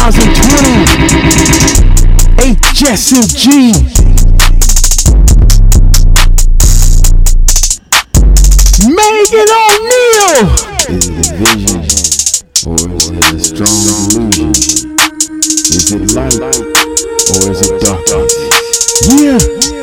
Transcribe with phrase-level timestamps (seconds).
[0.00, 0.16] 2020
[2.72, 3.44] HSMG.
[8.88, 10.48] Megan O'Neill.
[10.88, 11.84] Is it a vision
[12.66, 13.76] or is it a strong
[14.16, 14.96] illusion?
[15.68, 16.40] Is it light
[17.28, 18.32] or is it darkness?
[19.20, 19.79] Yeah.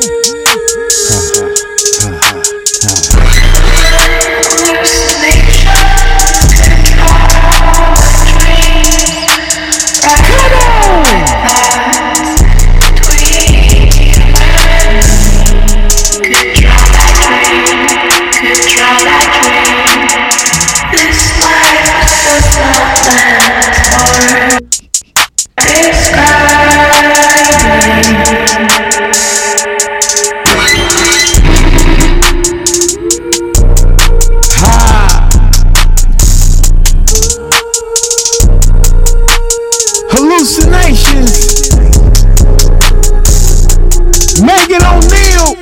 [44.76, 45.56] O'Neill.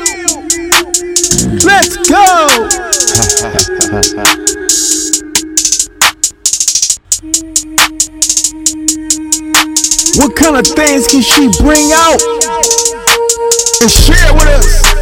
[1.64, 2.26] Let's go.
[10.18, 12.20] What kind of things can she bring out
[13.82, 14.95] and share with us?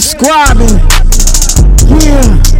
[0.00, 0.58] Squad.
[2.02, 2.53] Yeah.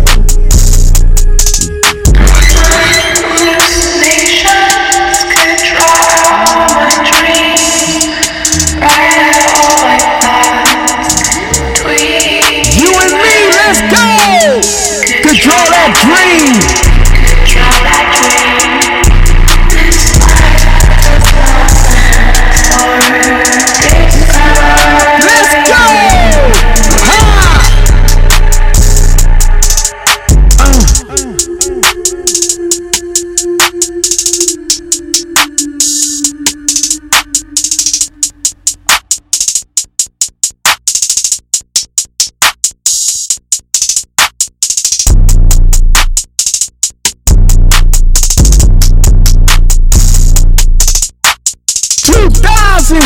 [52.24, 52.96] 2000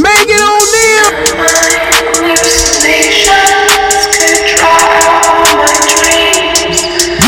[0.00, 1.04] make it on them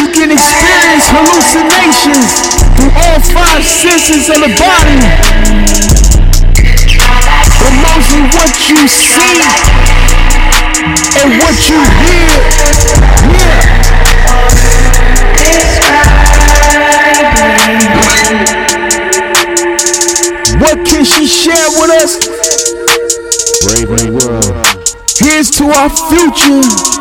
[0.00, 2.32] you can experience hallucinations
[2.76, 5.41] through all five senses of the body.
[20.62, 22.23] What can she share with us?
[23.67, 24.45] Brave new world.
[25.19, 26.91] Here's to our future.